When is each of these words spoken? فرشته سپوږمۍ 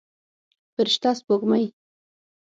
فرشته 0.73 1.09
سپوږمۍ 1.19 1.65